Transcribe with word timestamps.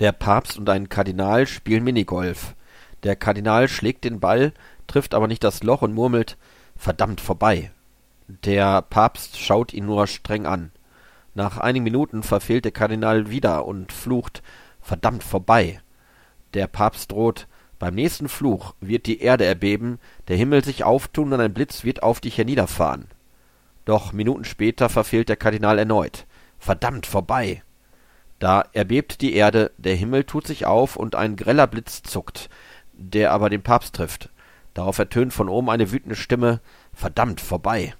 Der 0.00 0.10
Papst 0.10 0.58
und 0.58 0.68
ein 0.68 0.88
Kardinal 0.88 1.46
spielen 1.46 1.84
Minigolf. 1.84 2.54
Der 3.04 3.14
Kardinal 3.14 3.68
schlägt 3.68 4.04
den 4.04 4.18
Ball, 4.18 4.52
trifft 4.88 5.14
aber 5.14 5.28
nicht 5.28 5.44
das 5.44 5.62
Loch 5.62 5.82
und 5.82 5.94
murmelt 5.94 6.36
Verdammt 6.76 7.20
vorbei. 7.20 7.70
Der 8.26 8.82
Papst 8.82 9.38
schaut 9.38 9.72
ihn 9.72 9.86
nur 9.86 10.08
streng 10.08 10.46
an. 10.46 10.72
Nach 11.34 11.58
einigen 11.58 11.84
Minuten 11.84 12.24
verfehlt 12.24 12.64
der 12.64 12.72
Kardinal 12.72 13.30
wieder 13.30 13.66
und 13.66 13.92
flucht 13.92 14.42
Verdammt 14.80 15.22
vorbei. 15.22 15.80
Der 16.54 16.66
Papst 16.66 17.12
droht 17.12 17.46
Beim 17.78 17.94
nächsten 17.94 18.28
Fluch 18.28 18.74
wird 18.80 19.06
die 19.06 19.20
Erde 19.20 19.44
erbeben, 19.44 20.00
der 20.26 20.36
Himmel 20.36 20.64
sich 20.64 20.82
auftun 20.82 21.32
und 21.32 21.40
ein 21.40 21.54
Blitz 21.54 21.84
wird 21.84 22.02
auf 22.02 22.20
dich 22.20 22.36
herniederfahren. 22.36 23.06
Doch 23.84 24.12
Minuten 24.12 24.44
später 24.44 24.88
verfehlt 24.88 25.28
der 25.28 25.36
Kardinal 25.36 25.78
erneut. 25.78 26.26
Verdammt 26.58 27.06
vorbei. 27.06 27.62
Da 28.44 28.62
erbebt 28.74 29.22
die 29.22 29.32
Erde, 29.32 29.72
der 29.78 29.94
Himmel 29.94 30.24
tut 30.24 30.46
sich 30.46 30.66
auf 30.66 30.96
und 30.96 31.14
ein 31.14 31.34
greller 31.34 31.66
Blitz 31.66 32.02
zuckt, 32.02 32.50
der 32.92 33.32
aber 33.32 33.48
den 33.48 33.62
Papst 33.62 33.94
trifft. 33.94 34.28
Darauf 34.74 34.98
ertönt 34.98 35.32
von 35.32 35.48
oben 35.48 35.70
eine 35.70 35.90
wütende 35.92 36.14
Stimme 36.14 36.60
Verdammt 36.92 37.40
vorbei. 37.40 37.94